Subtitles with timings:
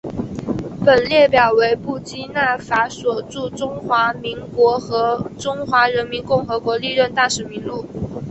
[0.83, 7.85] 本列表为布基纳法索驻中华民国和中华人民共和国历任大使名录。